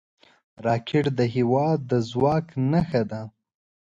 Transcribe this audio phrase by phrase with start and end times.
[0.65, 3.21] راکټ د هیوادونو د ځواک نښه ده